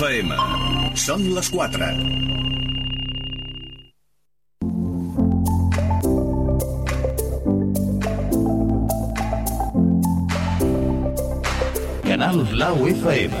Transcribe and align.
FM. 0.00 0.30
Són 0.96 1.26
les 1.36 1.48
4. 1.52 1.88
Canal 12.06 12.40
Blau 12.54 12.88
FM. 12.94 13.36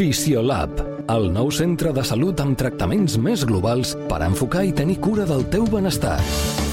Fisiolab, 0.00 0.89
el 1.10 1.30
nou 1.34 1.48
centre 1.50 1.90
de 1.94 2.02
salut 2.06 2.38
amb 2.42 2.54
tractaments 2.58 3.16
més 3.18 3.42
globals 3.48 3.96
per 4.10 4.20
enfocar 4.22 4.62
i 4.68 4.74
tenir 4.76 5.00
cura 5.02 5.24
del 5.26 5.42
teu 5.50 5.64
benestar. 5.66 6.18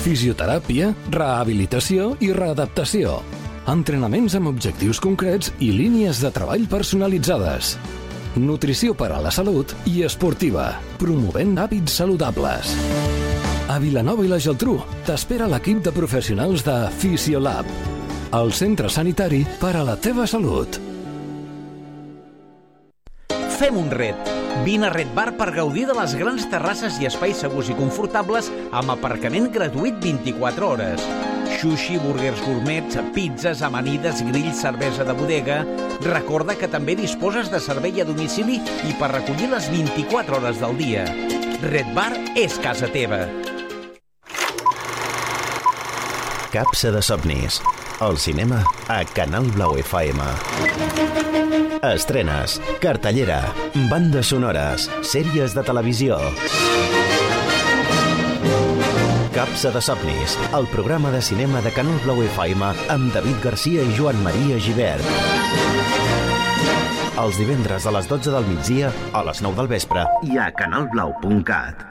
Fisioteràpia, 0.03 0.91
rehabilitació 1.13 2.11
i 2.21 2.29
readaptació. 2.35 3.17
Entrenaments 3.71 4.37
amb 4.37 4.51
objectius 4.51 5.01
concrets 5.03 5.49
i 5.57 5.71
línies 5.73 6.21
de 6.21 6.31
treball 6.35 6.67
personalitzades. 6.69 7.75
Nutrició 8.37 8.93
per 8.93 9.09
a 9.15 9.21
la 9.23 9.33
salut 9.33 9.73
i 9.89 10.03
esportiva, 10.05 10.69
promovent 11.01 11.57
hàbits 11.57 11.97
saludables. 11.97 12.75
A 13.67 13.79
Vilanova 13.83 14.23
i 14.23 14.29
la 14.31 14.39
Geltrú 14.39 14.77
t'espera 15.07 15.49
l'equip 15.49 15.81
de 15.83 15.95
professionals 15.95 16.63
de 16.67 16.77
Fisiolab, 17.01 17.65
el 18.37 18.53
centre 18.53 18.91
sanitari 18.91 19.41
per 19.57 19.73
a 19.79 19.87
la 19.87 19.97
teva 19.97 20.29
salut. 20.29 20.77
Fem 23.57 23.73
un 23.75 23.89
ret. 23.89 24.36
Vine 24.63 24.87
a 24.87 24.89
Red 24.89 25.13
Bar 25.15 25.31
per 25.37 25.51
gaudir 25.55 25.85
de 25.87 25.95
les 25.97 26.13
grans 26.19 26.45
terrasses 26.51 26.97
i 27.01 27.07
espais 27.07 27.39
segurs 27.43 27.69
i 27.71 27.75
confortables 27.77 28.49
amb 28.75 28.91
aparcament 28.93 29.49
gratuït 29.53 29.97
24 30.03 30.67
hores. 30.67 31.03
Sushi, 31.57 31.97
burgers 32.03 32.41
gourmets, 32.45 32.97
pizzas, 33.15 33.63
amanides, 33.65 34.21
grills, 34.27 34.61
cervesa 34.61 35.07
de 35.07 35.15
bodega... 35.17 35.63
Recorda 35.97 36.53
que 36.53 36.67
també 36.69 36.93
disposes 36.95 37.49
de 37.49 37.57
servei 37.57 38.03
a 38.03 38.05
domicili 38.05 38.59
i 38.85 38.93
per 38.99 39.09
recollir 39.15 39.49
les 39.49 39.65
24 39.73 40.37
hores 40.37 40.61
del 40.61 40.77
dia. 40.77 41.07
Red 41.63 41.89
Bar 41.97 42.11
és 42.37 42.59
casa 42.61 42.91
teva. 42.93 43.23
Capsa 46.53 46.93
de 46.93 47.01
somnis. 47.01 47.61
El 47.99 48.21
cinema 48.21 48.61
a 48.93 49.01
Canal 49.17 49.49
Blau 49.57 49.73
FM. 49.81 51.66
Estrenes, 51.83 52.57
cartellera, 52.81 53.53
bandes 53.91 54.31
sonores, 54.33 54.87
sèries 55.05 55.53
de 55.53 55.61
televisió. 55.61 56.17
Capsa 59.35 59.69
de 59.75 59.81
somnis, 59.85 60.37
el 60.57 60.65
programa 60.73 61.11
de 61.13 61.21
cinema 61.21 61.61
de 61.61 61.71
Canal 61.75 61.99
Blau 62.03 62.23
FM 62.25 62.71
amb 62.93 63.13
David 63.13 63.43
Garcia 63.43 63.85
i 63.85 63.93
Joan 63.93 64.17
Maria 64.25 64.57
Givert. 64.57 65.05
Els 67.17 67.37
divendres 67.37 67.85
a 67.85 67.93
les 67.93 68.09
12 68.09 68.33
del 68.33 68.49
migdia, 68.49 68.89
a 69.13 69.21
les 69.29 69.43
9 69.45 69.61
del 69.61 69.69
vespre 69.77 70.07
i 70.25 70.41
a 70.41 70.49
canalblau.cat. 70.57 71.85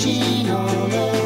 Gino 0.00 0.64
Love. 0.88 1.19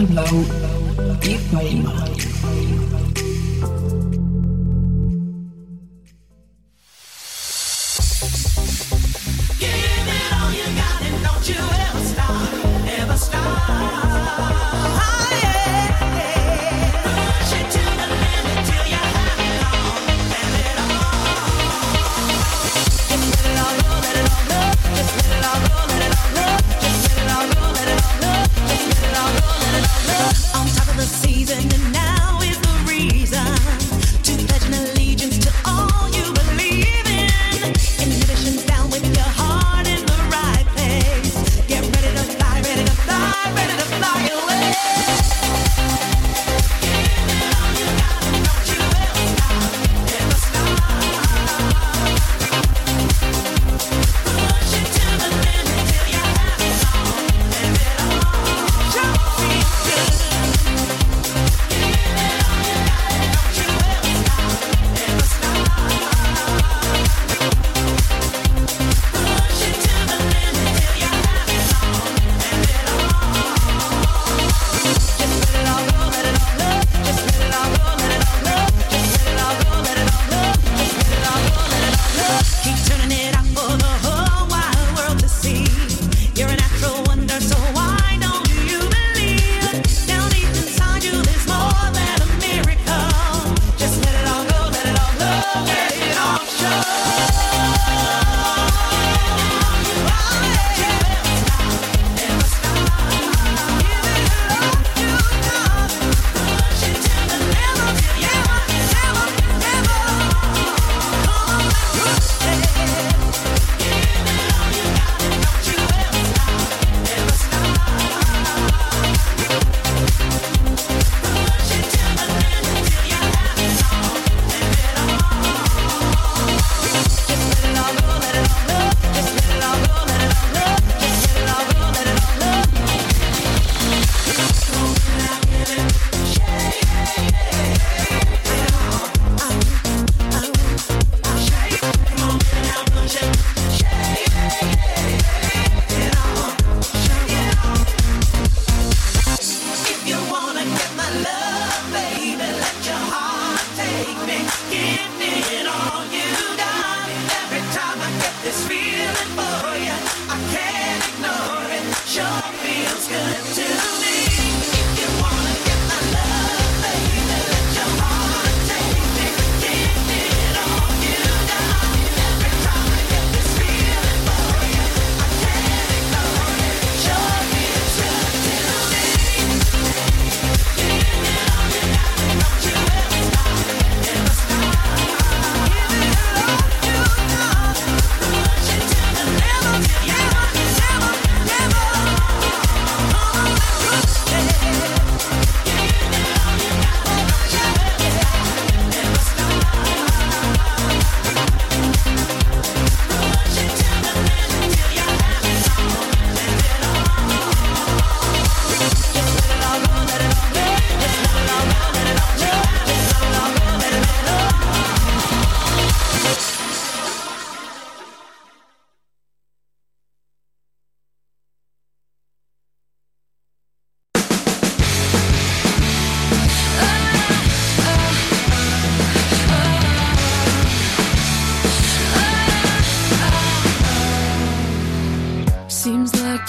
Canal 0.00 0.14
Blau 0.14 1.20
i 1.28 2.29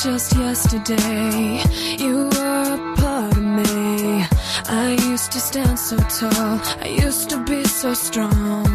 just 0.03 0.35
yesterday, 0.35 1.61
you 1.99 2.23
were 2.23 2.73
a 2.73 2.95
part 2.95 3.37
of 3.37 3.43
me. 3.43 4.25
I 4.67 4.97
used 5.09 5.31
to 5.33 5.39
stand 5.39 5.77
so 5.77 5.95
tall, 5.97 6.59
I 6.81 6.87
used 6.87 7.29
to 7.29 7.43
be 7.43 7.63
so 7.65 7.93
strong. 7.93 8.65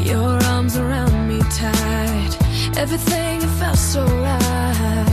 Your 0.00 0.42
arms 0.46 0.76
around 0.76 1.28
me 1.28 1.38
tight, 1.50 2.36
everything 2.76 3.40
felt 3.60 3.78
so 3.78 4.04
right. 4.04 5.09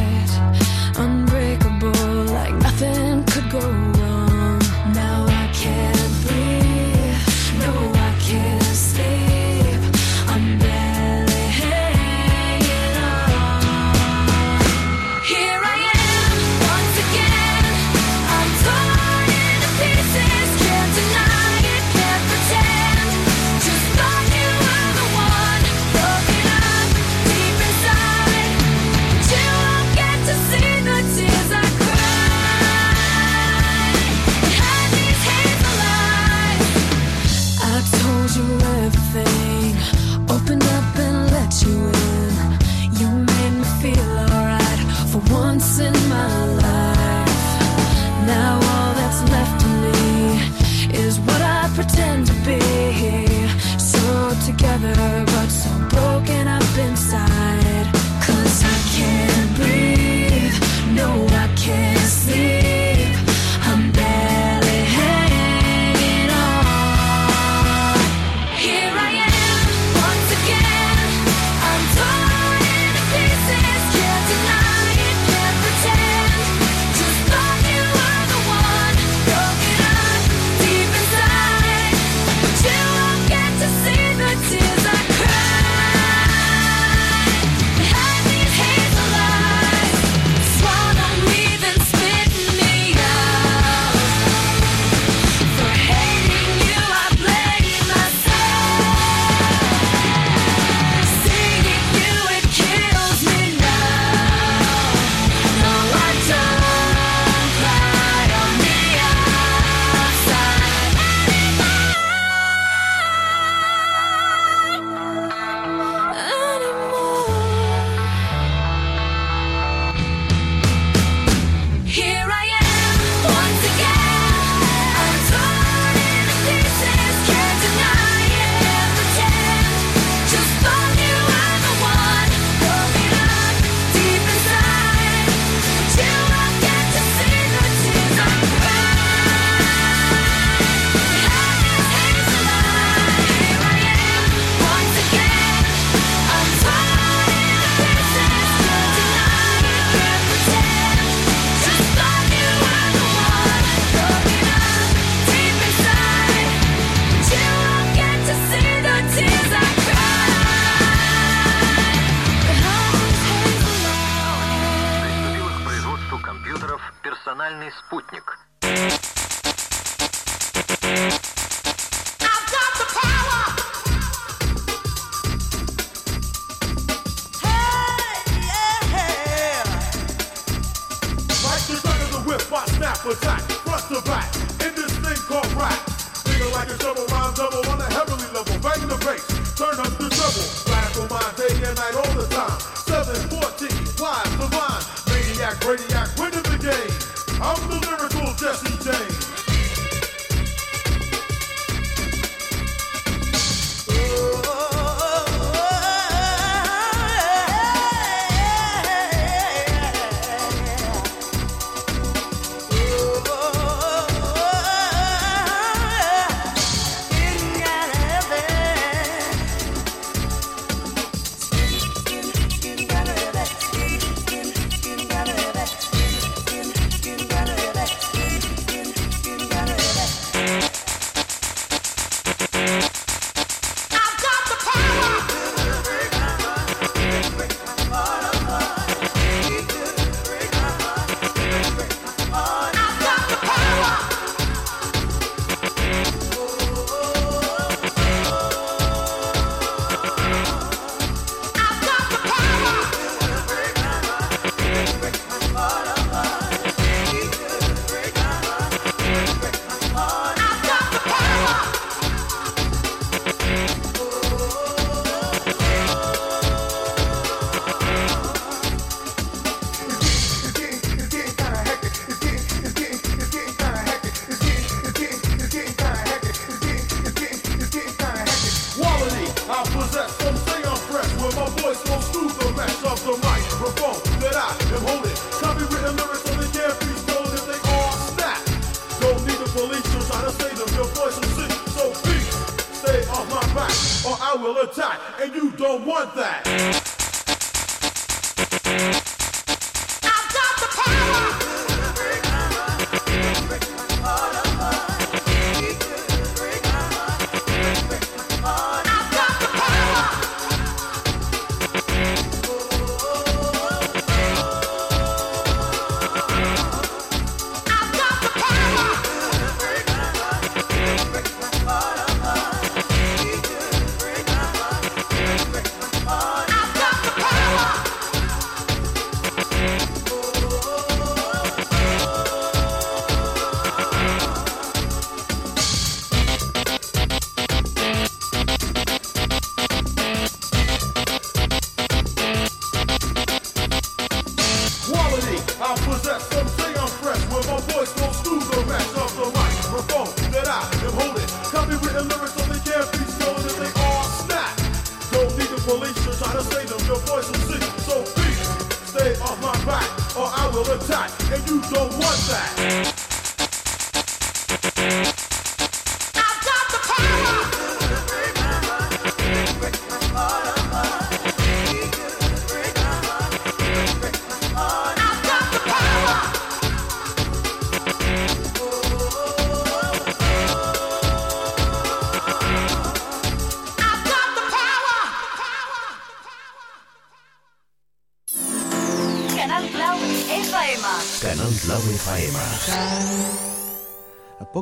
Brainiac 195.77 196.19
winning 196.19 196.41
the 196.43 196.57
game. 196.57 197.41
I'm 197.41 197.69
the 197.69 197.77
lyrical 197.85 198.33
Jesse 198.33 198.77
James. 198.83 199.36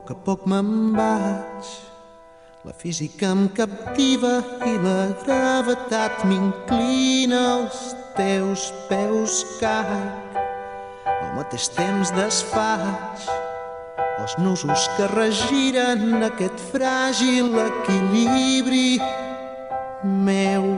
Poc 0.06 0.12
a 0.14 0.22
poc 0.26 0.42
me'n 0.46 0.94
vaig. 0.94 1.70
La 2.66 2.74
física 2.78 3.32
em 3.34 3.48
captiva 3.58 4.36
i 4.66 4.74
la 4.84 5.08
gravetat 5.24 6.22
m'inclina 6.30 7.40
als 7.56 7.96
teus 8.14 8.68
peus 8.90 9.40
caic. 9.58 10.38
Al 11.10 11.32
mateix 11.38 11.72
temps 11.74 12.12
desfaig 12.14 13.26
els 14.22 14.36
nusos 14.38 14.86
que 14.98 15.08
regiren 15.14 16.22
aquest 16.30 16.62
fràgil 16.70 17.50
equilibri 17.64 19.00
meu. 20.04 20.70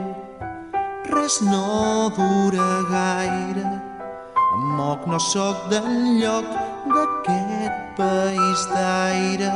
Res 1.12 1.42
no 1.44 2.08
dura 2.16 2.70
gaire, 2.88 3.68
em 4.56 4.72
moc, 4.80 5.04
no 5.04 5.20
sóc 5.20 5.68
d'enlloc 5.68 6.67
d'aquest 6.86 7.76
país 7.96 8.60
d'aire. 8.74 9.52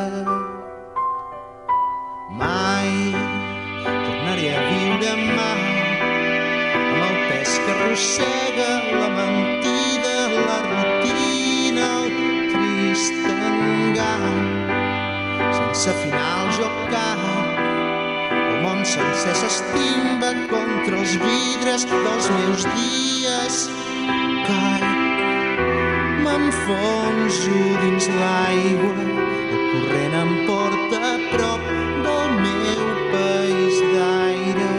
Mai 2.40 2.90
tornaré 3.84 4.48
a 4.56 4.62
viure 4.68 5.12
mai 5.38 5.64
amb 6.88 7.02
el 7.08 7.16
pes 7.28 7.52
que 7.64 7.72
arrossega 7.76 8.70
la 9.00 9.08
mentida, 9.18 10.16
la 10.48 10.58
rutina, 10.68 11.88
el 12.02 12.10
trist 12.52 13.26
engany. 13.38 14.40
Sense 15.58 15.98
final 16.04 16.50
jo 16.58 16.70
el 18.42 18.62
món 18.62 18.84
sencer 18.86 19.34
s'estimba 19.40 20.30
contra 20.52 21.00
els 21.02 21.16
vidres 21.24 21.86
dels 21.90 22.30
meus 22.36 22.66
dies. 22.76 23.66
Caic, 24.46 24.81
m'enfonso 26.38 27.50
dins 27.82 28.06
l'aigua, 28.08 28.92
el 29.04 29.84
corrent 29.84 30.14
em 30.22 30.30
porta 30.46 30.98
a 31.12 31.16
prop 31.32 31.62
del 32.04 32.30
meu 32.44 32.84
país 33.12 33.76
d'aire. 33.92 34.70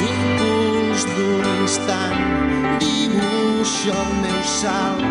L'impuls 0.00 1.06
d'un 1.14 1.48
instant 1.56 2.20
dibuixa 2.84 3.96
el 4.04 4.12
meu 4.22 4.40
salt, 4.58 5.02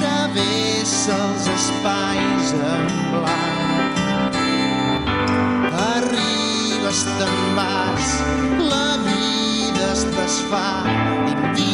travessa 0.00 1.20
els 1.28 1.46
espais 1.58 2.54
en 2.72 2.88
blanc. 3.12 4.40
Arribes, 5.84 7.06
te'n 7.20 7.38
vas, 7.60 8.10
la 8.72 8.90
vida 9.06 9.92
es 9.92 10.04
desfà, 10.18 10.66
invisible 11.36 11.73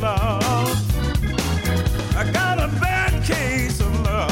love. 0.00 0.76
I 2.16 2.30
got 2.32 2.58
a 2.58 2.68
bad 2.80 3.22
case 3.22 3.80
of 3.80 4.00
love. 4.00 4.30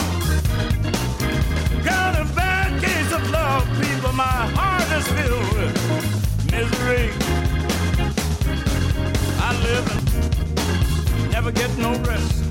Got 1.84 2.14
a 2.20 2.24
bad 2.34 2.82
case 2.82 3.12
of 3.12 3.30
love, 3.30 3.64
people. 3.80 4.12
My 4.12 4.46
heart 4.56 4.88
is 4.98 5.06
filled 5.08 5.52
with 5.54 5.74
misery. 6.52 7.10
I 9.40 9.50
live 9.62 9.86
and 9.92 11.32
never 11.32 11.52
get 11.52 11.76
no 11.76 11.90
rest. 12.00 12.44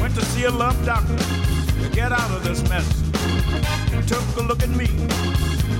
Went 0.00 0.14
to 0.14 0.24
see 0.26 0.44
a 0.44 0.50
love 0.50 0.78
doctor 0.84 1.16
to 1.16 1.88
get 1.92 2.12
out 2.12 2.30
of 2.30 2.44
this 2.44 2.62
mess. 2.68 2.86
Took 4.06 4.24
a 4.36 4.42
look 4.46 4.62
at 4.62 4.70
me 4.70 4.86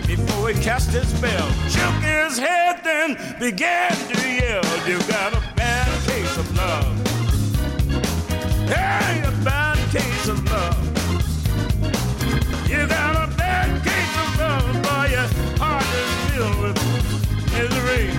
before 0.06 0.48
he 0.48 0.62
cast 0.62 0.90
his 0.90 1.08
spell. 1.08 1.48
Shook 1.68 2.02
his 2.02 2.36
head, 2.36 2.80
then 2.82 3.16
began 3.38 3.92
to 3.92 4.28
yell. 4.28 4.64
You 4.86 4.98
got 5.06 5.34
Hey, 8.68 9.22
a 9.24 9.32
bad 9.44 9.78
case 9.90 10.28
of 10.28 10.44
love. 10.50 10.76
You 12.68 12.86
got 12.86 13.16
a 13.16 13.34
bad 13.34 13.82
case 13.82 14.14
of 14.22 14.38
love, 14.38 14.82
boy. 14.82 15.06
Your 15.16 15.28
heart 15.56 15.88
is 16.00 16.10
filled 16.28 16.58
with 16.62 16.76
misery. 17.56 18.10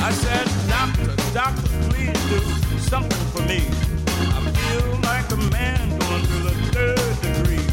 I 0.00 0.12
said, 0.12 0.46
Doctor, 0.68 1.10
doctor, 1.34 1.68
please 1.90 2.20
do 2.30 2.38
something 2.78 3.26
for 3.34 3.42
me. 3.42 3.66
I 4.36 4.40
feel 4.58 4.86
like 5.10 5.28
a 5.32 5.40
man 5.50 5.98
going 5.98 6.24
through 6.26 6.44
the 6.50 6.56
third 6.70 7.14
degree. 7.26 7.66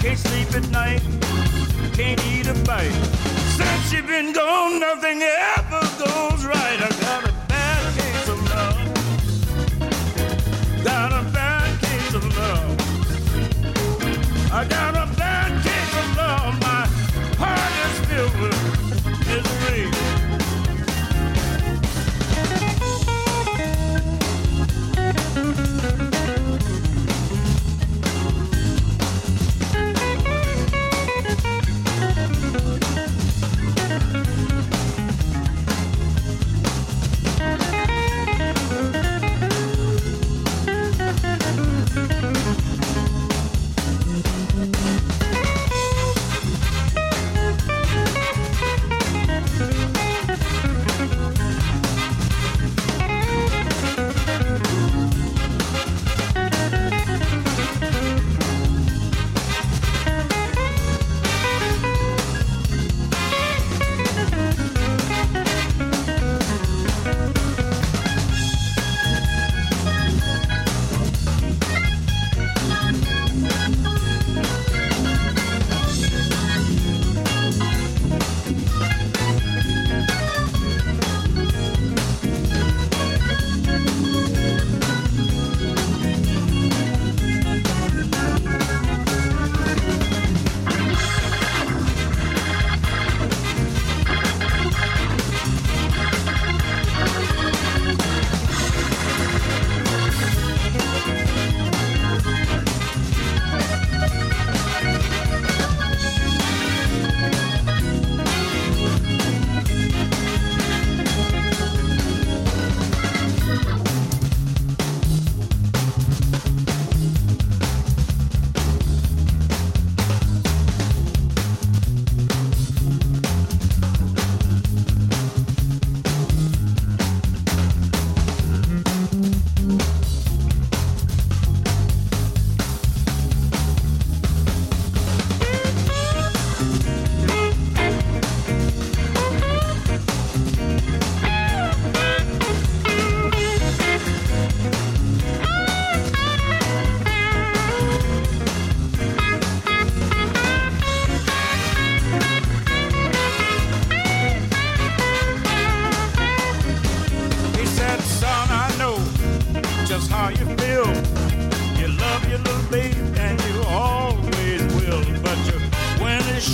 Can't 0.00 0.18
sleep 0.18 0.54
at 0.54 0.70
night, 0.70 1.02
can't 1.92 2.24
eat 2.26 2.46
a 2.46 2.54
bite. 2.64 2.94
Since 3.58 3.92
you've 3.92 4.06
been 4.06 4.32
gone, 4.32 4.78
nothing 4.78 5.22
ever 5.22 5.80
goes 5.98 6.46
right. 6.46 6.95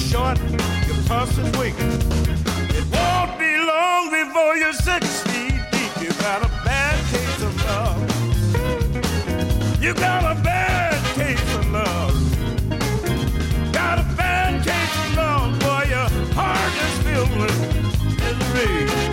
Short, 0.03 0.38
your 0.86 0.96
pulse 1.07 1.38
is 1.38 1.50
weak. 1.59 1.74
It 2.78 2.84
won't 2.90 3.38
be 3.38 3.53
long 3.72 4.11
before 4.11 4.57
you're 4.57 4.72
six 4.72 5.22
feet 5.22 5.61
deep. 5.70 5.92
You 6.03 6.11
got 6.20 6.42
a 6.42 6.50
bad 6.64 6.98
case 7.12 7.42
of 7.42 7.55
love. 7.64 8.00
You 9.82 9.94
got 9.94 10.36
a 10.36 10.40
bad 10.42 10.98
case 11.14 11.55
of 11.55 11.70
love. 11.70 12.14
Got 13.72 13.98
a 13.98 14.07
bad 14.16 14.64
case 14.64 14.94
of 15.05 15.16
love, 15.16 15.59
boy. 15.61 15.84
Your 15.88 16.09
heart 16.34 16.74
is 16.84 16.94
filled 17.05 17.34
with 17.40 17.57
misery. 18.18 19.11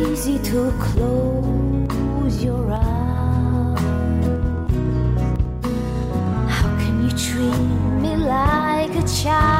Easy 0.00 0.38
to 0.38 0.72
close 0.80 2.42
your 2.42 2.72
eyes. 2.72 3.80
How 6.48 6.70
can 6.80 7.04
you 7.04 7.10
treat 7.10 7.60
me 8.02 8.16
like 8.16 8.94
a 8.96 9.06
child? 9.06 9.59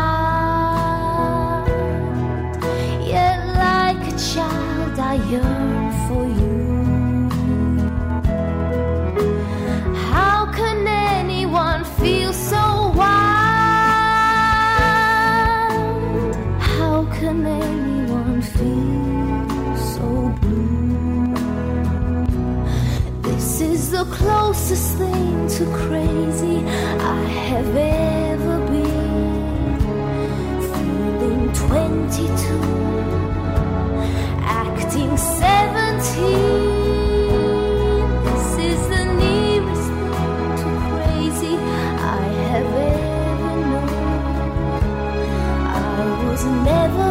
Crazy 25.66 26.64
I 27.00 27.22
have 27.48 27.76
ever 27.76 28.58
been. 28.66 29.78
Feeling 30.72 31.52
22, 31.52 32.60
acting 34.40 35.16
17. 35.16 35.50
This 38.24 38.46
is 38.70 38.80
the 38.88 39.04
nearest 39.20 39.88
thing 40.12 40.56
to 40.60 40.68
crazy 40.88 41.54
I 41.56 42.22
have 42.48 42.72
ever 42.94 43.54
known. 43.70 43.88
I 45.68 46.24
was 46.24 46.42
never 46.44 47.08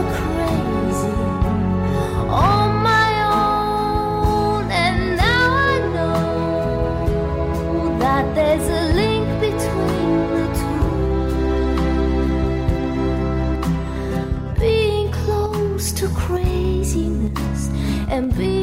and 18.10 18.36
be 18.36 18.59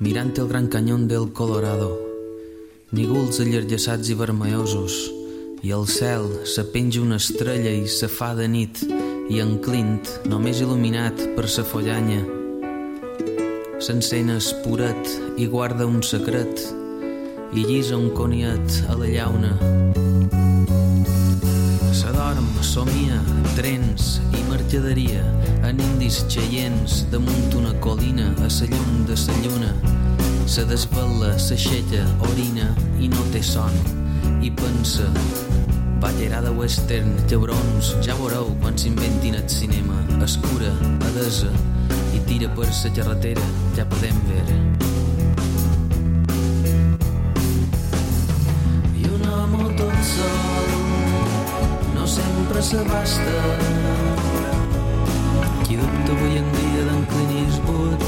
mirant 0.00 0.38
el 0.38 0.48
gran 0.48 0.66
canyón 0.68 1.06
del 1.08 1.32
Colorado, 1.32 1.90
nígols 2.90 3.36
allargassats 3.44 4.08
i 4.08 4.14
vermellosos, 4.16 4.94
i 5.60 5.74
al 5.76 5.84
cel 5.92 6.24
se 6.48 6.64
penja 6.72 7.02
una 7.04 7.18
estrella 7.20 7.68
i 7.68 7.84
se 7.84 8.08
fa 8.08 8.30
de 8.34 8.48
nit, 8.48 8.80
i 9.28 9.42
en 9.44 9.58
Clint, 9.60 10.08
només 10.24 10.64
il·luminat 10.64 11.20
per 11.36 11.44
sa 11.52 11.66
follanya. 11.68 12.22
S'encén 13.76 14.32
espuret 14.32 15.36
i 15.36 15.46
guarda 15.52 15.84
un 15.84 16.00
secret, 16.00 16.64
i 17.52 17.66
llisa 17.68 18.00
un 18.00 18.08
coniet 18.16 18.80
a 18.88 18.96
la 18.96 19.12
llauna. 19.12 19.52
Se 22.00 22.08
dorm, 22.16 22.46
somia, 22.64 23.18
trens 23.52 24.22
i 24.32 24.40
mercaderia 24.48 25.20
en 25.68 25.82
indis 25.84 26.22
xeients 26.32 27.02
damunt 27.12 27.52
una 27.58 27.74
colina 27.84 28.30
a 28.38 28.46
la 28.48 28.68
llum 28.70 29.02
de 29.04 29.18
la 29.26 29.36
lluna. 29.42 29.74
Se 30.46 30.64
desvela, 30.64 31.34
s'aixeca, 31.36 32.00
orina 32.30 32.70
i 32.98 33.08
no 33.12 33.26
té 33.34 33.42
son. 33.42 33.76
i 34.40 34.50
pensa 34.50 35.12
ballerada 36.00 36.50
western, 36.50 37.12
llebrons, 37.28 37.92
ja 38.00 38.16
veureu 38.16 38.48
quan 38.62 38.78
s'inventin 38.78 39.34
el 39.34 39.48
cinema. 39.48 40.00
Escura, 40.24 40.72
adesa, 41.12 41.52
i 42.16 42.24
tira 42.24 42.48
per 42.56 42.72
la 42.72 42.96
carretera, 42.96 43.44
ja 43.76 43.84
podem 43.84 44.16
veure. 44.32 44.69
S'abasta. 52.70 53.38
Qui 55.66 55.74
dubta 55.76 56.12
avui 56.14 56.38
en 56.38 56.48
dia 56.54 56.82
d'en 56.86 57.02
Clint 57.10 57.32
Eastwood? 57.42 58.02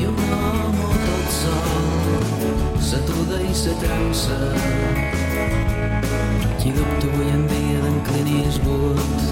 I 0.00 0.04
un 0.10 0.18
home 0.34 0.90
tot 1.06 1.30
sol 1.38 2.76
s'atuda 2.88 3.40
i 3.40 3.54
s'atrança. 3.62 4.36
Qui 6.60 6.74
dubta 6.76 7.08
avui 7.08 7.32
en 7.32 7.48
dia 7.54 7.80
d'en 7.86 7.98
Clint 8.10 8.30
Eastwood? 8.42 9.24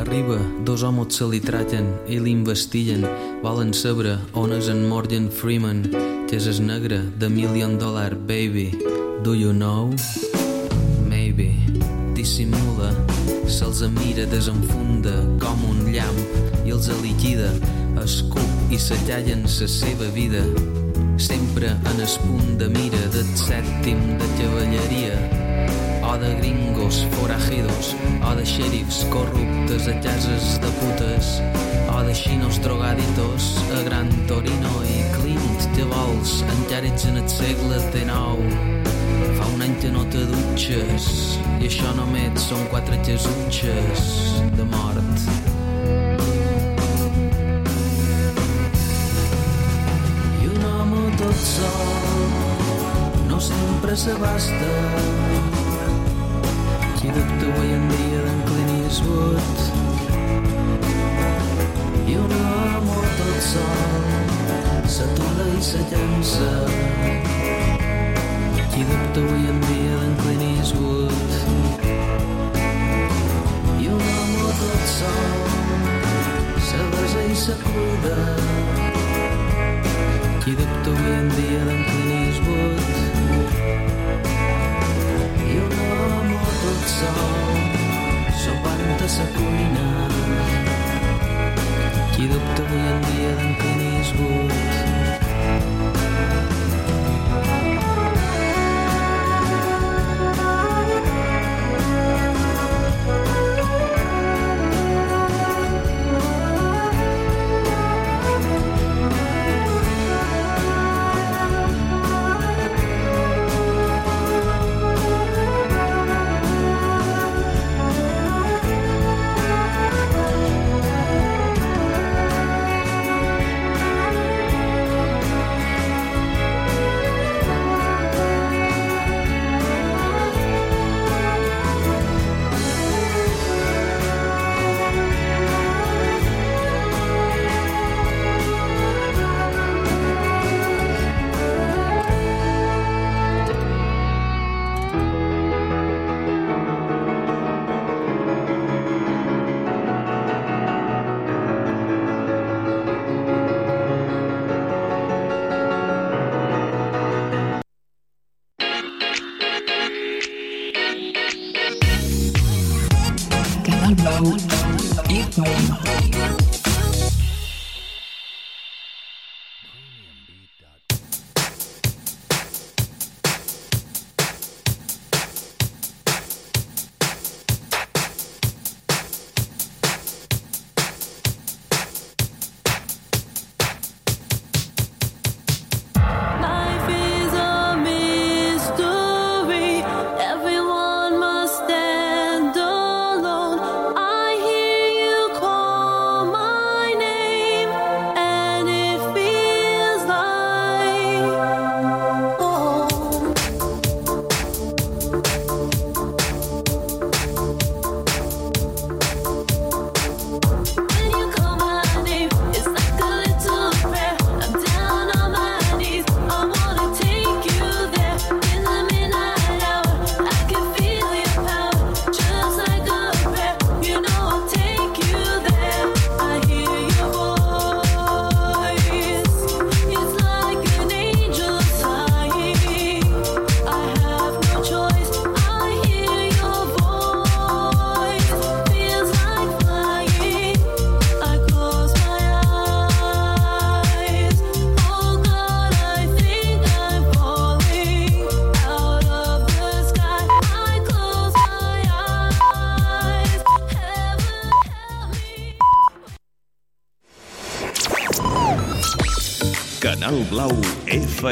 Arriba, 0.00 0.40
dos 0.64 0.82
homes 0.82 1.20
se 1.20 1.28
li 1.28 1.40
traten 1.44 1.92
i 2.08 2.16
l'investiguen. 2.16 3.04
Volen 3.44 3.76
saber 3.76 4.16
on 4.32 4.56
és 4.56 4.72
en 4.72 4.86
Morgan 4.88 5.28
Freeman, 5.28 5.84
que 6.30 6.40
és 6.40 6.48
el 6.48 6.64
negre 6.64 7.04
de 7.20 7.28
Million 7.28 7.76
Dollar 7.78 8.14
Baby. 8.16 8.93
Do 9.24 9.32
you 9.32 9.54
know? 9.54 9.88
Maybe. 11.08 11.56
Dissimula, 12.12 12.90
se'ls 13.48 13.80
mira, 13.88 14.26
desenfunda 14.28 15.14
com 15.40 15.62
un 15.64 15.78
llamp 15.94 16.20
i 16.68 16.74
els 16.74 16.90
liquida, 17.00 17.48
escup 18.02 18.68
i 18.68 18.76
s'allallen 18.76 19.46
la 19.48 19.68
seva 19.76 20.10
vida. 20.12 20.44
Sempre 21.16 21.72
en 21.72 22.04
el 22.04 22.18
punt 22.26 22.52
de 22.60 22.68
mira 22.68 23.00
del 23.16 23.32
sèptim 23.40 24.04
de 24.20 24.28
cavalleria 24.36 25.16
o 26.04 26.18
de 26.20 26.34
gringos 26.42 27.06
forajidos, 27.16 27.96
o 28.28 28.36
de 28.36 28.44
xèrifs 28.44 29.06
corruptes 29.08 29.88
a 29.88 29.96
cases 30.04 30.60
de 30.60 30.76
putes, 30.82 31.40
o 31.96 32.02
de 32.04 32.12
xinos 32.12 32.60
drogaditos 32.60 33.56
a 33.72 33.80
Gran 33.88 34.12
Torino 34.28 34.84
i 34.84 35.00
Clint, 35.16 35.70
que 35.72 35.88
vols, 35.96 36.42
encara 36.58 36.92
ets 36.92 37.08
en 37.08 37.24
el 37.24 37.28
segle 37.40 37.80
XIX. 37.88 38.93
Un 39.54 39.62
any 39.62 39.74
que 39.80 39.88
no 39.88 40.02
te 40.10 40.18
dutxes, 40.26 41.04
i 41.62 41.68
això 41.68 41.92
només 41.94 42.42
són 42.42 42.58
quatre 42.72 42.96
jesutxes 43.06 44.00
de 44.58 44.64
mort. 44.72 45.26
I 50.42 50.48
un 50.50 50.64
home 50.70 51.04
tot 51.20 51.38
sol 51.38 52.34
no 53.30 53.38
sempre 53.46 53.94
s'abasta 53.94 54.72
qui 56.98 57.14
dubta 57.14 57.46
avui 57.52 57.70
en 57.78 57.84
dia 57.94 58.20
d'en 58.26 58.40
Clint 58.50 58.72
Eastwood 58.80 59.58
i 62.10 62.18
un 62.26 62.32
home 62.42 62.98
tot 63.20 63.38
sol 63.52 63.94
s'atura 64.98 65.46
i 65.54 65.62
se 65.70 65.80
llença 65.94 66.52
qui 68.74 68.82
dubta 68.82 69.20
avui 69.20 69.46
en 69.46 69.60
dia 69.60 69.94
d'en 70.00 70.14
Clint 70.20 70.44
Eastwood 70.58 71.30
i 73.78 73.86
un 73.86 74.00
home 74.14 74.48
tot 74.60 74.82
sol 74.92 75.42
se 76.68 76.80
besa 76.94 77.22
i 77.22 77.36
se 77.44 77.54
cuida 77.62 78.18
qui 80.42 80.56
dubta 80.58 80.90
avui 80.90 81.12
en 81.20 81.28
dia 81.36 81.60
d'en 81.68 81.82
Clint 81.86 82.12
Eastwood 82.18 82.84
i 85.52 85.56
un 85.68 85.74
home 85.86 86.36
tot 86.64 86.82
sol 86.98 87.58
sopant 88.42 89.02
a 89.06 89.08
sa 89.08 89.26
cuina. 89.38 89.88
Qui 92.14 92.24
dubta 92.26 92.62
avui 92.66 92.86
en 92.94 93.00
dia 93.10 93.30
d'en 93.38 93.52
Clint 93.60 93.84
Eastwood 93.92 94.73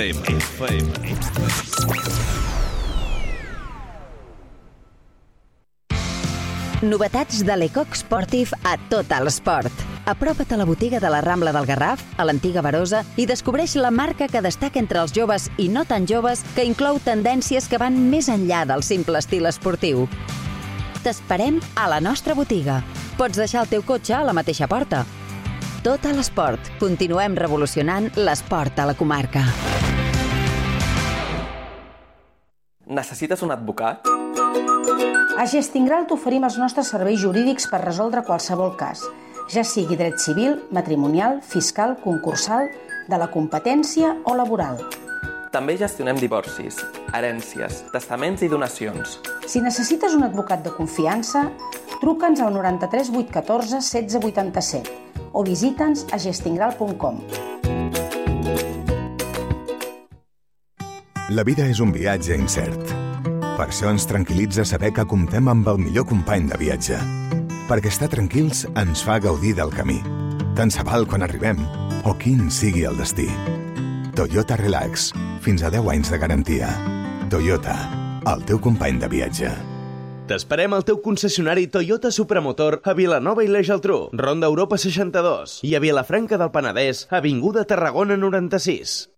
FM. 0.03 0.35
FM. 0.35 0.89
Novetats 6.83 7.45
de 7.47 7.57
l'Ecoc 7.57 7.95
Sportive 7.95 8.59
a 8.67 8.75
tot 8.91 9.07
l'esport. 9.23 9.71
Apropa't 10.11 10.51
a 10.51 10.59
la 10.59 10.67
botiga 10.67 10.99
de 10.99 11.07
la 11.07 11.21
Rambla 11.23 11.53
del 11.55 11.69
Garraf, 11.71 12.03
a 12.19 12.27
l'antiga 12.27 12.65
Barosa, 12.67 13.05
i 13.15 13.29
descobreix 13.31 13.77
la 13.79 13.93
marca 13.95 14.27
que 14.27 14.43
destaca 14.43 14.83
entre 14.83 14.99
els 15.05 15.15
joves 15.15 15.47
i 15.57 15.69
no 15.71 15.85
tan 15.87 16.09
joves, 16.11 16.43
que 16.57 16.67
inclou 16.67 16.99
tendències 16.99 17.71
que 17.71 17.79
van 17.79 18.11
més 18.11 18.27
enllà 18.27 18.65
del 18.67 18.83
simple 18.83 19.23
estil 19.23 19.47
esportiu. 19.47 20.09
T'esperem 21.05 21.63
a 21.77 21.87
la 21.87 22.01
nostra 22.03 22.35
botiga. 22.35 22.83
Pots 23.21 23.39
deixar 23.39 23.63
el 23.63 23.71
teu 23.71 23.87
cotxe 23.87 24.19
a 24.19 24.25
la 24.27 24.35
mateixa 24.35 24.67
porta. 24.67 25.07
Tot 25.87 26.03
a 26.07 26.11
l'esport. 26.15 26.75
Continuem 26.83 27.39
revolucionant 27.39 28.11
l'esport 28.19 28.83
a 28.83 28.91
la 28.91 28.99
comarca. 28.99 29.47
Necessites 32.93 33.41
un 33.41 33.51
advocat? 33.55 34.05
A 35.41 35.45
Gestingral 35.49 36.05
t'oferim 36.11 36.45
els 36.45 36.59
nostres 36.61 36.91
serveis 36.93 37.23
jurídics 37.23 37.65
per 37.71 37.81
resoldre 37.81 38.21
qualsevol 38.27 38.75
cas, 38.77 39.07
ja 39.49 39.65
sigui 39.65 39.97
dret 39.97 40.21
civil, 40.21 40.59
matrimonial, 40.77 41.39
fiscal, 41.41 41.97
concursal, 42.03 42.69
de 43.09 43.19
la 43.19 43.31
competència 43.33 44.13
o 44.29 44.37
laboral. 44.37 44.83
També 45.53 45.79
gestionem 45.81 46.21
divorcis, 46.21 46.83
herències, 47.17 47.81
testaments 47.95 48.45
i 48.45 48.51
donacions. 48.53 49.19
Si 49.49 49.65
necessites 49.65 50.13
un 50.17 50.29
advocat 50.29 50.61
de 50.65 50.73
confiança, 50.77 51.47
truca'ns 52.05 52.45
al 52.45 52.53
93 52.53 53.09
814 53.09 53.81
16 53.81 54.21
87 54.21 55.01
o 55.33 55.45
visita'ns 55.49 56.11
a 56.13 56.21
gestingral.com. 56.21 57.25
La 61.33 61.45
vida 61.49 61.65
és 61.65 61.79
un 61.81 61.89
viatge 61.95 62.35
incert. 62.37 62.91
Per 63.57 63.65
això 63.65 63.89
ens 63.89 64.05
tranquil·litza 64.05 64.67
saber 64.69 64.91
que 64.93 65.07
comptem 65.09 65.47
amb 65.49 65.69
el 65.71 65.79
millor 65.81 66.05
company 66.11 66.45
de 66.51 66.59
viatge. 66.61 66.99
Perquè 67.71 67.89
estar 67.89 68.11
tranquils 68.13 68.67
ens 68.77 69.01
fa 69.07 69.17
gaudir 69.23 69.55
del 69.57 69.73
camí. 69.73 69.97
Tant 70.59 70.69
se 70.75 70.85
val 70.85 71.07
quan 71.09 71.25
arribem 71.25 71.63
o 72.05 72.13
quin 72.21 72.51
sigui 72.53 72.85
el 72.85 72.99
destí. 73.01 73.31
Toyota 74.19 74.59
Relax. 74.61 75.09
Fins 75.41 75.65
a 75.65 75.71
10 75.73 75.89
anys 75.95 76.13
de 76.13 76.19
garantia. 76.21 76.69
Toyota. 77.33 77.79
El 78.29 78.45
teu 78.45 78.61
company 78.61 79.01
de 79.01 79.09
viatge. 79.09 79.55
T'esperem 80.29 80.77
al 80.77 80.85
teu 80.85 81.01
concessionari 81.01 81.65
Toyota 81.73 82.13
Supramotor 82.13 82.83
a 82.85 82.93
Vilanova 82.99 83.47
i 83.47 83.49
la 83.49 83.65
Geltrú, 83.65 84.11
Ronda 84.13 84.53
Europa 84.53 84.77
62 84.77 85.63
i 85.65 85.73
a 85.75 85.81
Vilafranca 85.81 86.37
del 86.37 86.53
Penedès, 86.53 87.07
Avinguda 87.09 87.65
Tarragona 87.65 88.21
96. 88.21 89.12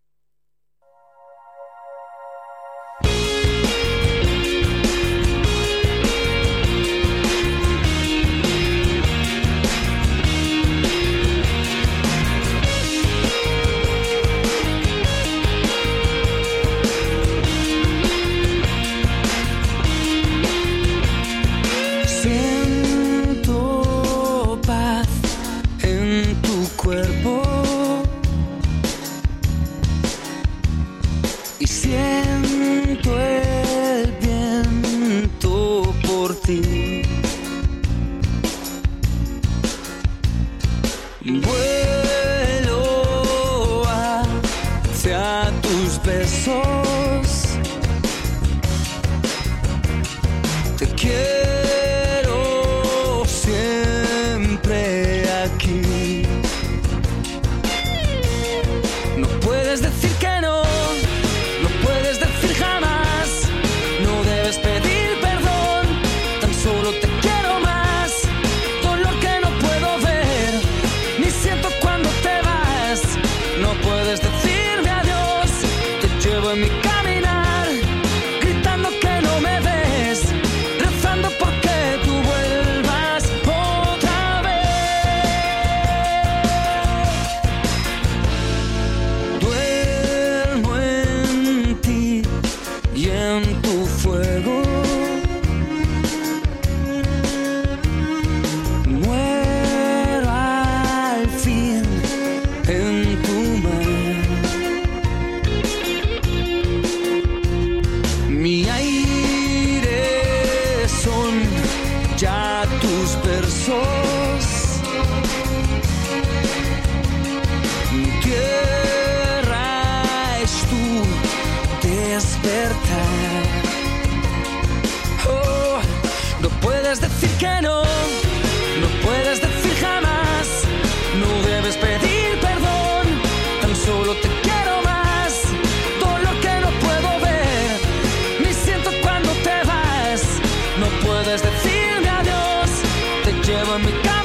lleva 143.55 143.78
mi 143.78 143.92
cama. 144.02 144.23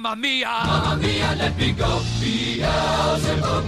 Mamma 0.00 0.16
mia. 0.16 0.48
Mamma 0.66 0.96
mia, 0.96 1.34
let 1.36 1.56
me 1.58 1.72
go. 1.72 2.00
Beelzebub 2.20 3.59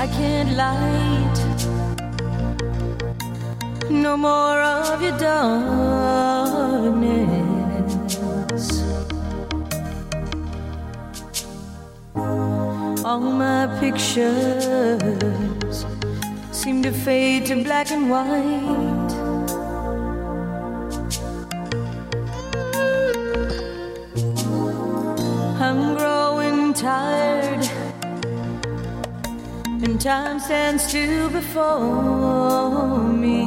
I 0.00 0.06
can't 0.06 0.56
light 0.56 1.38
no 3.90 4.16
more 4.16 4.62
of 4.62 5.02
your 5.02 5.18
darkness. 5.18 6.94
All 13.04 13.18
my 13.18 13.66
pictures 13.80 15.84
seem 16.52 16.80
to 16.84 16.92
fade 16.92 17.46
to 17.46 17.64
black 17.64 17.90
and 17.90 18.08
white. 18.08 19.10
I'm 25.60 25.96
growing 25.96 26.72
tired 26.72 27.27
time 30.08 30.40
stands 30.40 30.84
still 30.84 31.28
before 31.28 33.02
me. 33.24 33.44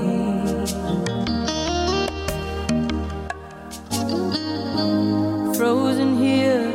Frozen 5.57 6.17
here 6.17 6.71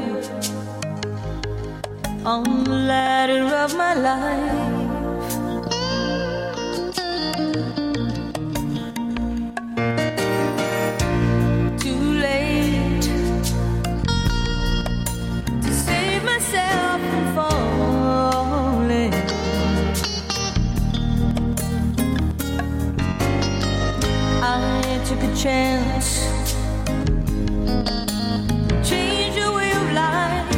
on 2.24 2.64
the 2.64 2.78
ladder 2.90 3.44
of 3.64 3.76
my 3.76 3.94
life. 3.94 4.75
chance. 25.46 26.10
Change 28.88 29.36
your 29.36 29.52
way 29.54 29.70
of 29.80 29.88
life. 30.02 30.50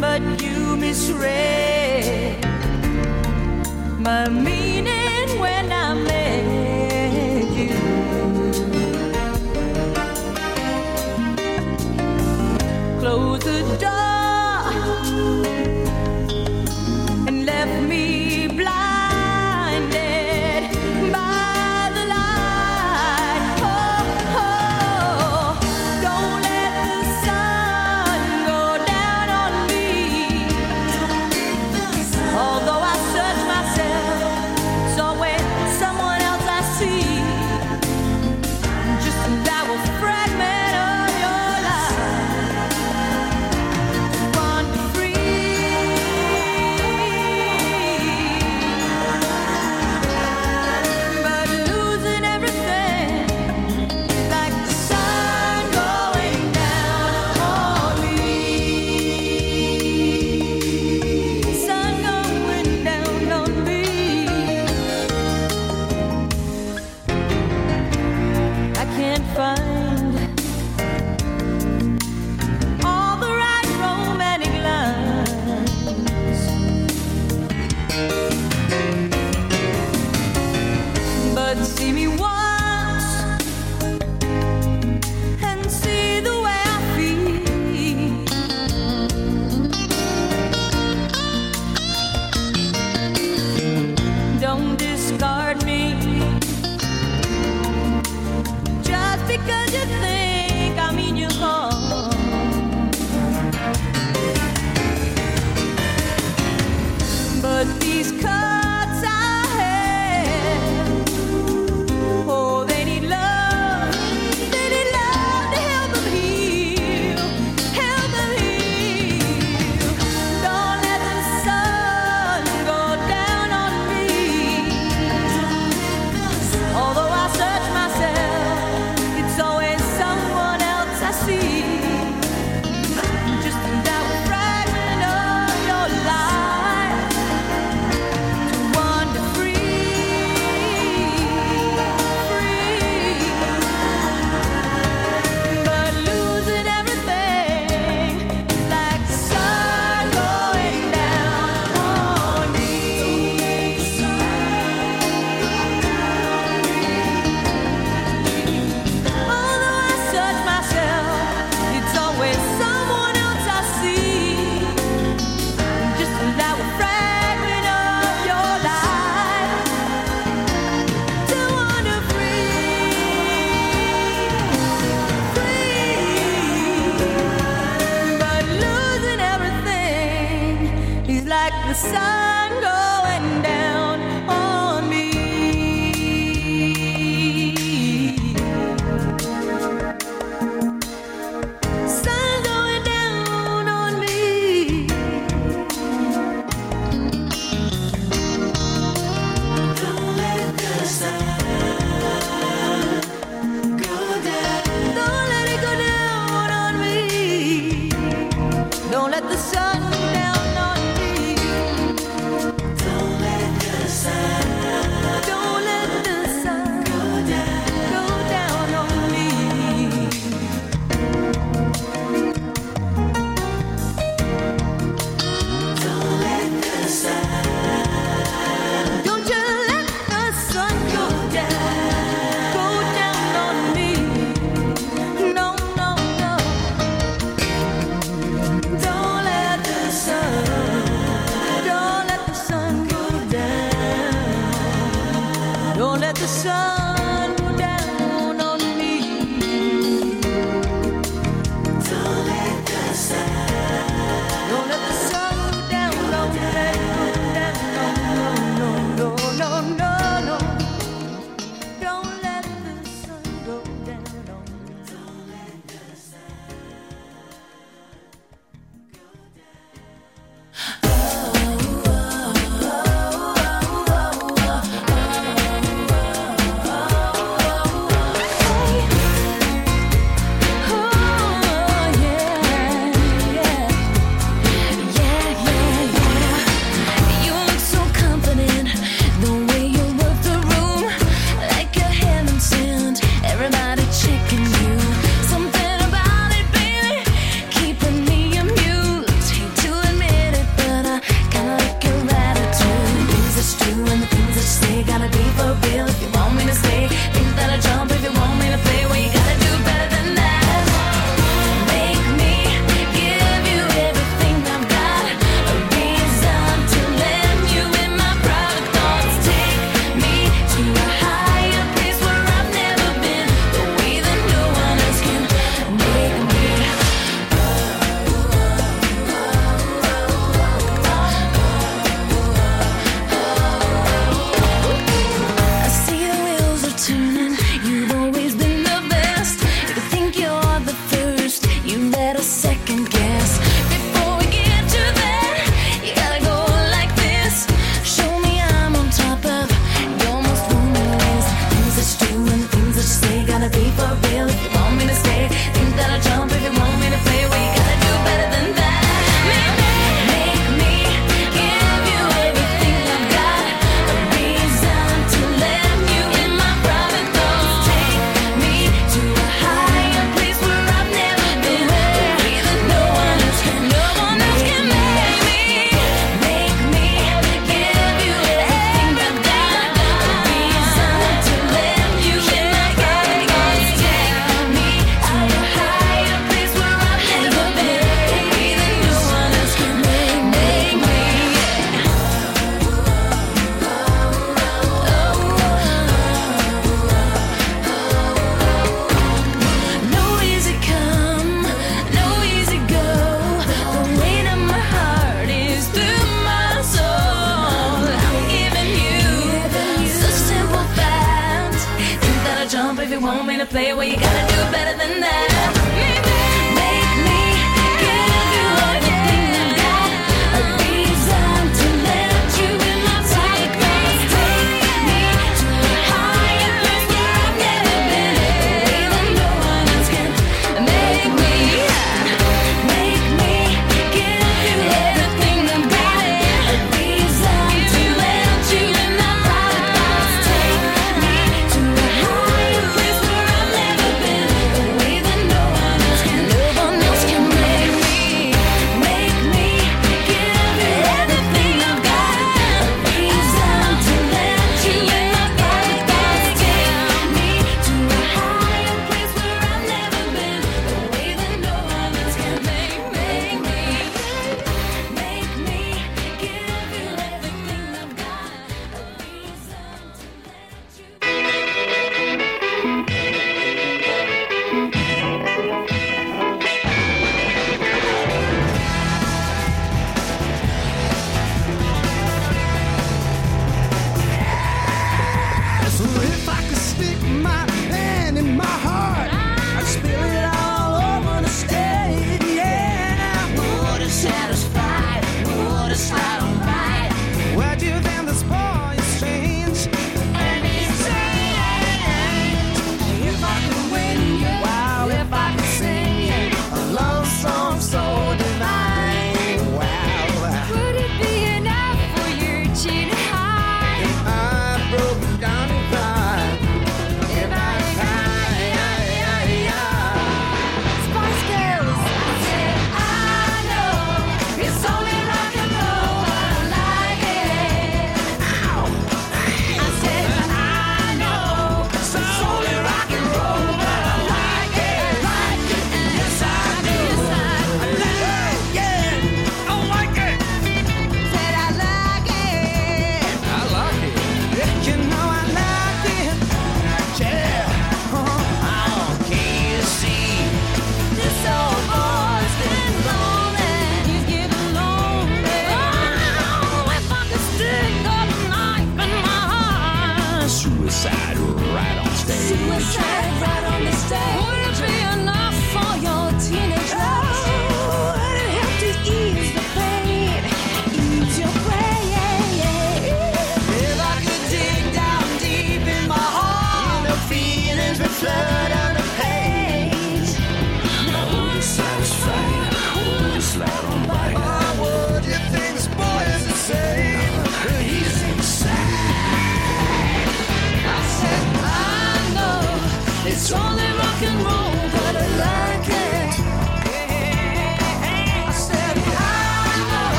But 0.00 0.22
you 0.42 0.76
misread 0.76 2.42
my 3.98 4.28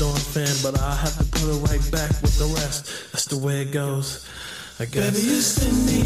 Dawn 0.00 0.16
fan, 0.16 0.56
but 0.62 0.80
I 0.80 0.94
have 0.96 1.12
to 1.18 1.24
put 1.24 1.42
it 1.42 1.60
right 1.68 1.92
back 1.92 2.08
with 2.22 2.38
the 2.38 2.46
rest. 2.56 3.12
That's 3.12 3.26
the 3.26 3.36
way 3.36 3.60
it 3.60 3.70
goes, 3.70 4.26
I 4.78 4.86
guess. 4.86 5.12
Baby, 5.12 5.26
you 5.28 5.40
send 5.42 5.76
me 5.84 5.99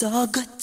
so 0.00 0.26
good. 0.28 0.59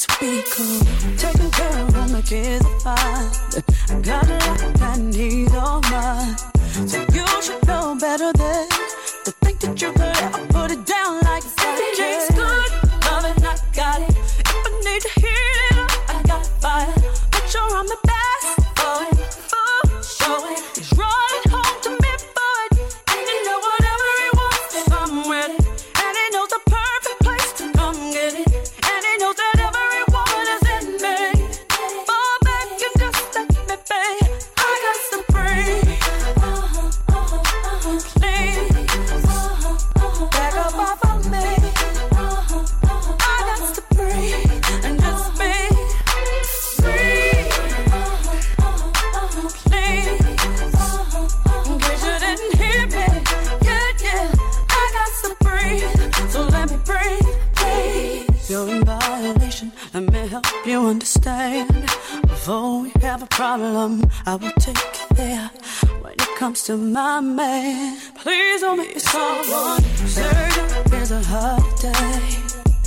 to 66.68 66.76
my 66.76 67.22
man. 67.22 67.98
Please 68.16 68.60
don't 68.60 68.78
make 68.78 69.00
someone. 69.00 69.82
Surgery 70.06 70.98
is 71.00 71.12
a 71.12 71.22
holiday, 71.24 72.20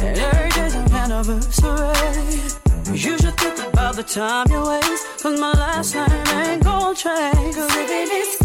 and 0.01 0.19
is 0.55 0.74
an 0.74 0.93
anniversary. 0.93 2.36
You 2.93 3.16
should 3.16 3.39
think 3.39 3.59
about 3.73 3.97
the 3.97 4.02
time 4.02 4.48
you 4.51 4.61
waste, 4.69 5.23
cause 5.23 5.40
my 5.40 5.52
last 5.52 5.94
name 5.94 6.11
ain't 6.44 6.62
gon' 6.62 6.94
change. 6.94 7.55
Cause 7.57 7.74
if 7.74 7.90
it 7.90 8.12
is 8.20 8.40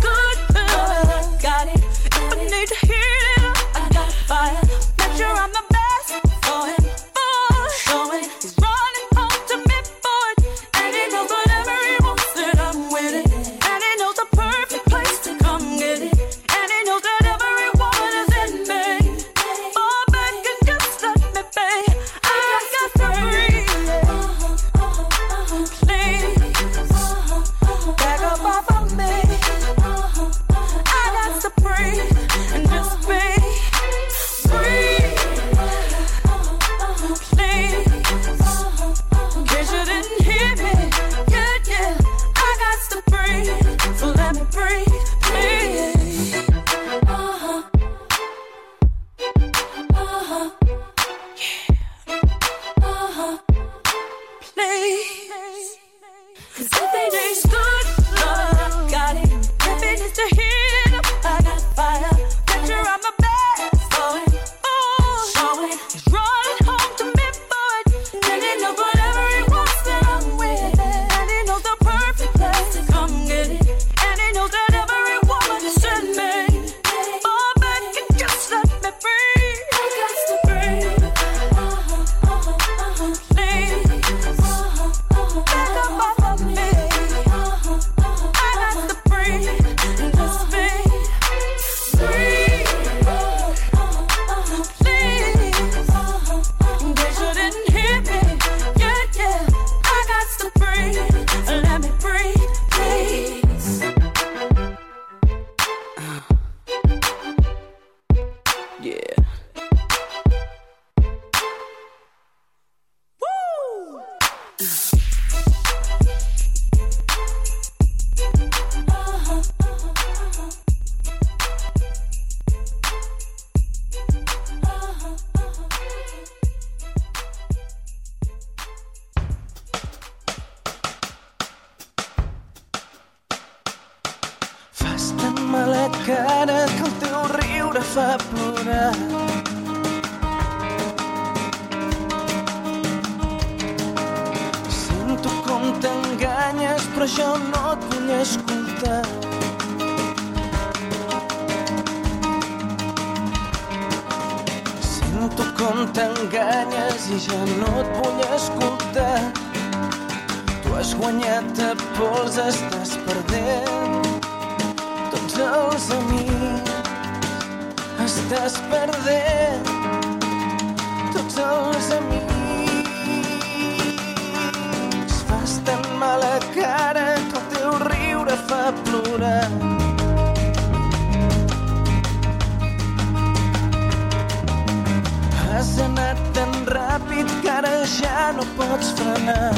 has 185.76 185.84
anat 185.84 186.18
tan 186.34 186.52
ràpid 186.72 187.28
que 187.42 187.50
ara 187.52 187.86
ja 187.86 188.32
no 188.38 188.44
pots 188.58 188.88
frenar. 188.98 189.56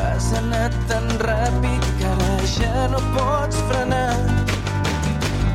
Has 0.00 0.32
anat 0.40 0.74
tan 0.88 1.06
ràpid 1.28 1.84
que 1.98 2.06
ara 2.12 2.34
ja 2.56 2.88
no 2.94 3.00
pots 3.14 3.56
frenar. 3.68 4.16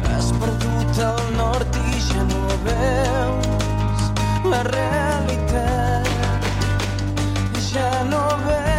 Has 0.09 0.31
perdut 0.39 1.01
el 1.11 1.23
nord 1.37 1.81
i 1.83 2.03
ja 2.09 2.23
no 2.31 2.43
veus 2.67 4.01
la 4.51 4.61
realitat. 4.71 6.07
Ja 7.71 7.89
no 8.11 8.27
veus 8.45 8.72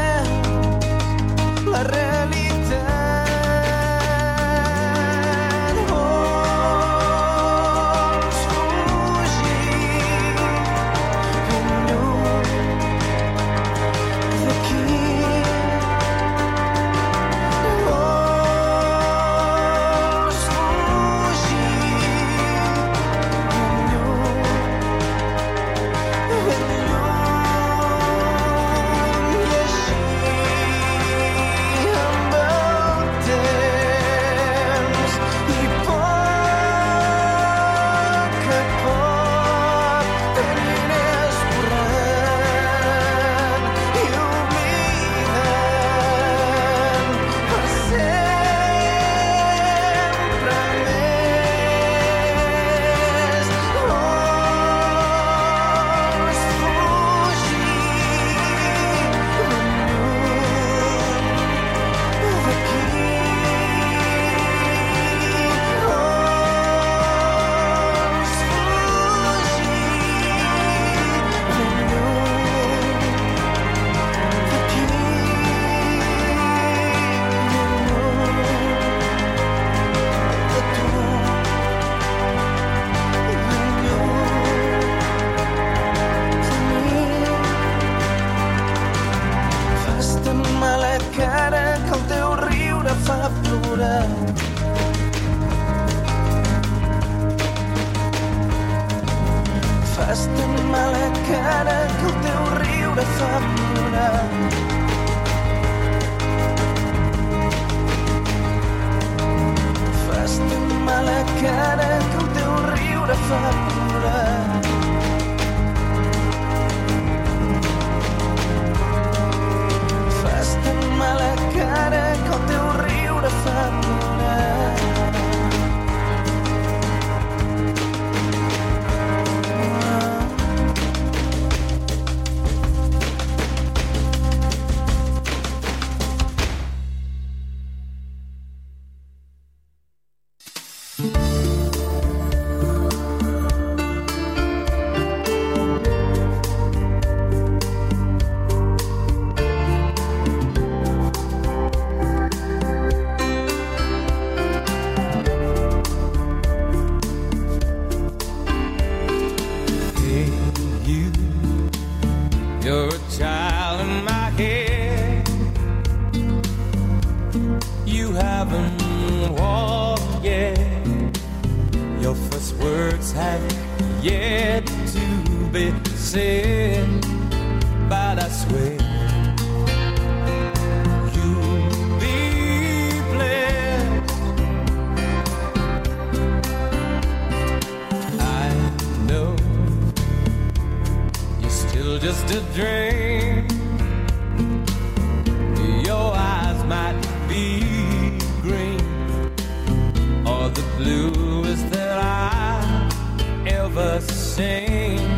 blues 200.77 201.63
that 201.71 201.99
I 201.99 203.47
ever 203.47 204.01
sing. 204.01 205.14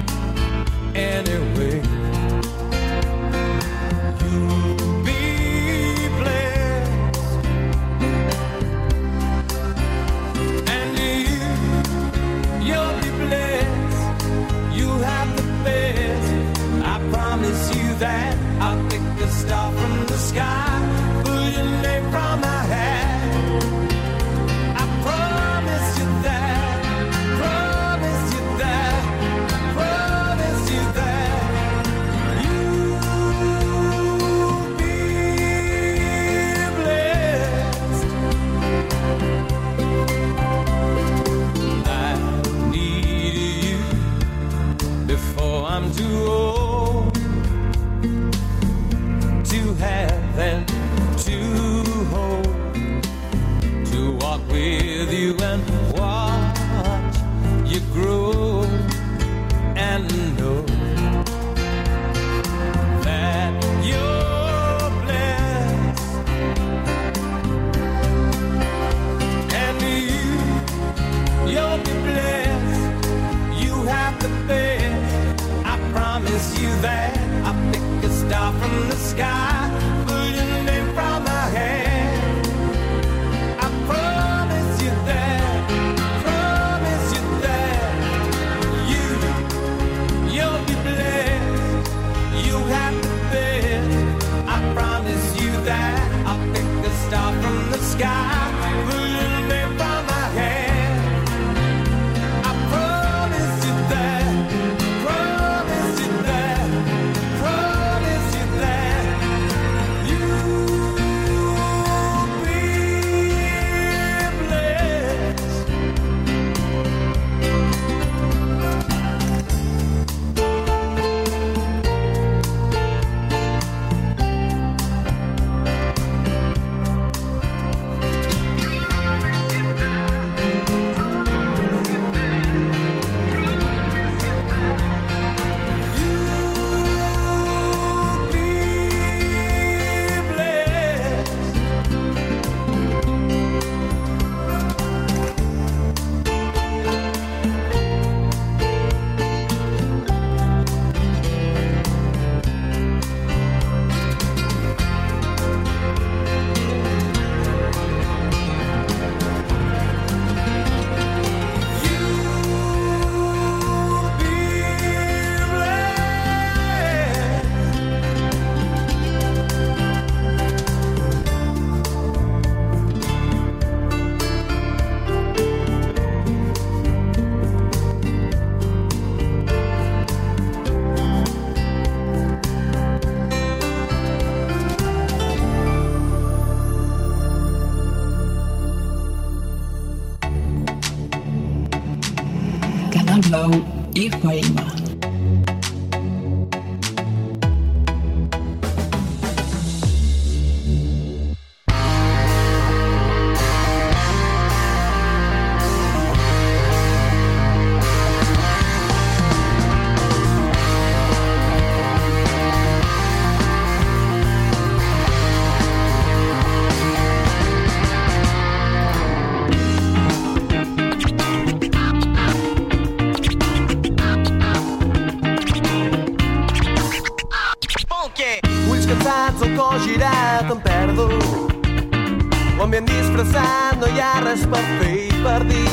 Disfressat, 233.27 233.81
no 233.81 233.87
hi 233.91 234.01
ha 234.01 234.21
res 234.23 234.43
per 234.47 234.61
fer 234.79 234.93
i 235.03 235.23
per 235.25 235.41
dir. 235.49 235.71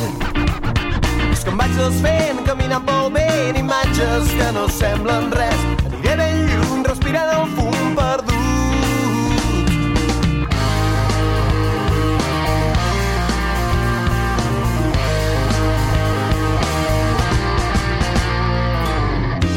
És 1.32 1.44
que 1.44 1.52
em 1.52 1.58
vaig 1.60 1.76
desfent, 1.78 2.40
caminant 2.48 2.86
pel 2.88 3.12
vent, 3.14 3.58
imatges 3.60 4.32
que 4.40 4.48
no 4.56 4.64
semblen 4.74 5.30
res. 5.38 5.60
Aniré 5.86 6.16
ben 6.18 6.42
lluny, 6.50 6.82
respirant 6.88 7.30
el 7.36 7.46
fum 7.54 7.94
perdut. 8.00 8.34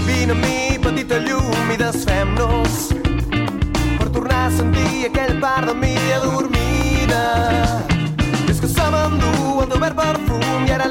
Vine 0.05 0.35
mi, 0.45 0.79
petita 0.85 1.23
llum, 1.25 1.73
i 1.73 1.81
desfem-nos 1.81 2.89
per 3.97 4.09
tornar 4.13 4.47
a 4.51 4.55
sentir 4.61 5.07
aquell 5.11 5.39
part 5.41 5.73
de 5.73 5.81
mi 5.81 5.97
adormida. 6.21 6.76
És 8.49 8.61
que 8.61 8.69
som 8.69 8.95
amb 8.95 9.21
dur 9.23 9.63
el 9.63 9.71
teu 9.71 9.83
verd 9.85 9.97
perfum 10.01 10.67
i 10.67 10.75
ara 10.79 10.91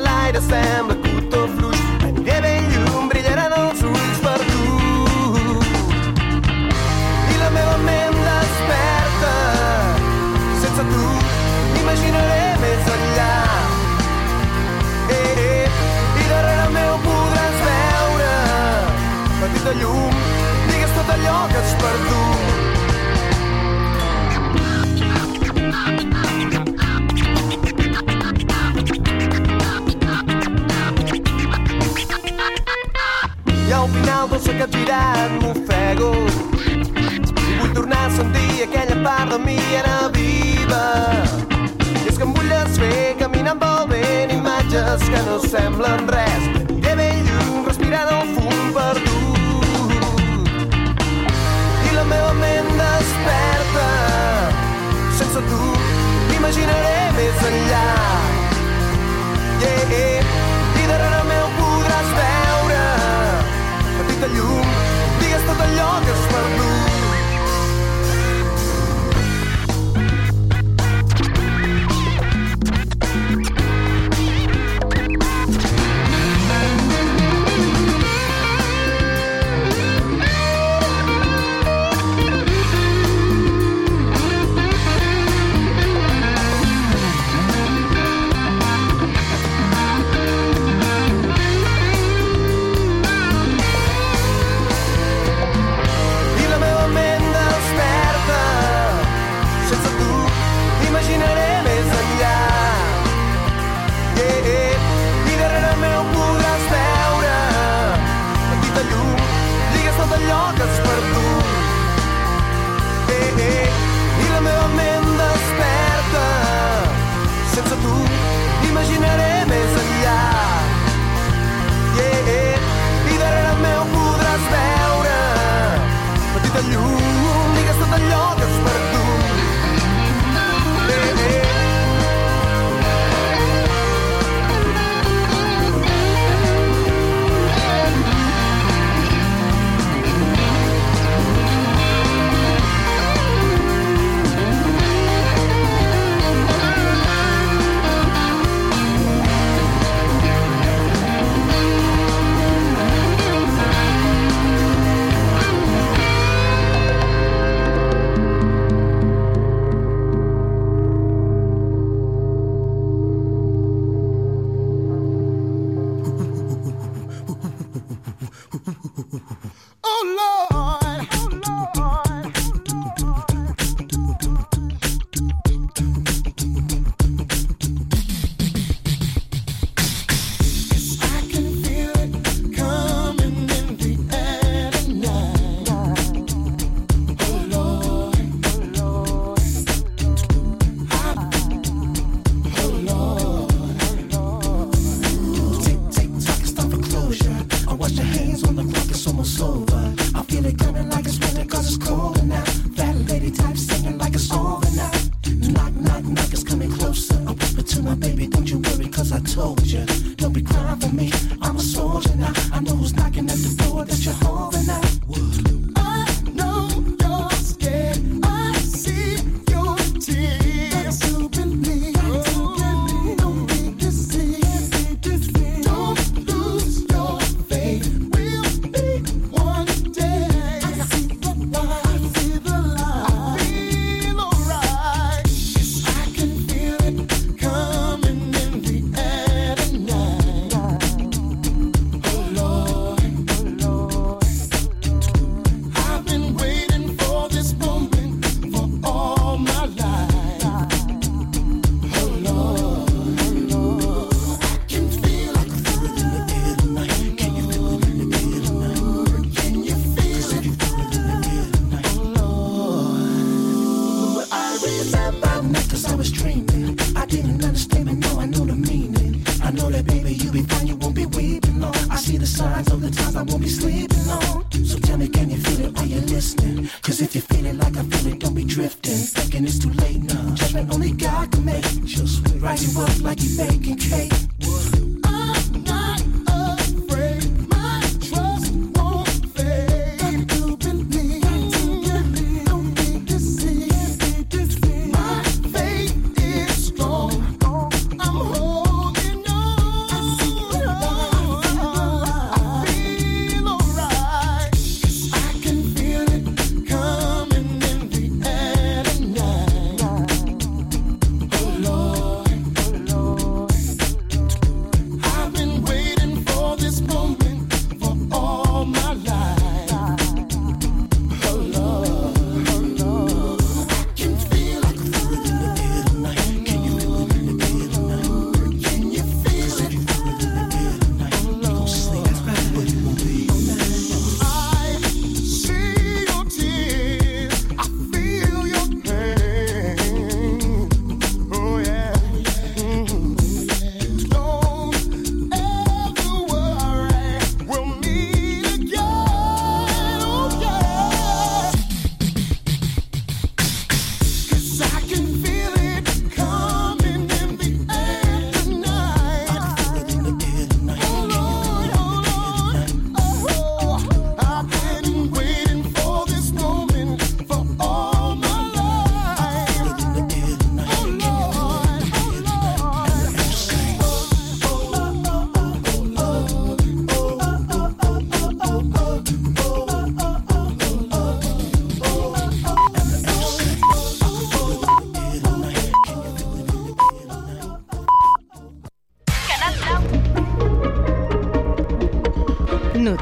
capgirat 34.59 35.31
m'ofego 35.41 36.11
vull 37.59 37.73
tornar 37.73 38.05
a 38.07 38.09
sentir 38.11 38.63
aquella 38.63 38.95
part 39.03 39.31
de 39.31 39.37
mi 39.39 39.57
era 39.79 40.09
viva. 40.15 40.85
I 42.03 42.07
és 42.09 42.17
que 42.17 42.23
em 42.23 42.33
vull 42.37 42.49
desfer 42.51 43.15
caminant 43.19 43.59
pel 43.59 43.87
vent 43.91 44.31
imatges 44.37 45.03
que 45.11 45.21
no 45.27 45.39
semblen 45.43 46.07
res. 46.15 46.47
Aniré 46.61 46.95
ben 47.01 47.27
lluny 47.27 47.65
respirant 47.67 48.13
el 48.15 48.31
fum 48.37 48.71
perdut. 48.77 49.99
I 51.89 51.95
la 51.97 52.05
meva 52.13 52.31
ment 52.39 52.71
desperta. 52.79 53.89
Sense 55.19 55.45
tu 55.51 55.61
m'imaginaré 56.31 56.97
més 57.19 57.45
enllà. 57.51 57.85
Yeah, 59.65 59.95
yeah. 59.95 60.33
I 60.81 60.89
darrere 60.93 61.24
llum, 64.35 64.75
digues 65.21 65.47
tot 65.47 65.65
allò 65.69 65.89
que 66.03 66.13
has 66.13 66.27
perdut. 66.33 66.94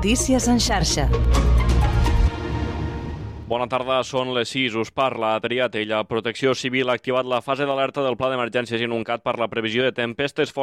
Notícies 0.04 0.50
en 0.52 0.58
xarxa. 0.60 1.06
Bona 3.48 3.70
tarda, 3.72 4.02
són 4.04 4.34
les 4.36 4.50
6, 4.52 4.76
us 4.82 4.90
parla 4.92 5.30
Adrià 5.38 5.70
Tella. 5.72 6.02
Protecció 6.04 6.52
Civil 6.60 6.92
ha 6.92 6.98
activat 7.00 7.24
la 7.24 7.40
fase 7.46 7.64
d'alerta 7.64 8.04
del 8.04 8.18
Pla 8.20 8.28
d'Emergències 8.34 8.84
Inuncat 8.84 9.24
per 9.24 9.38
la 9.40 9.48
previsió 9.48 9.88
de 9.88 9.96
tempestes 9.96 10.52
fortes 10.52 10.60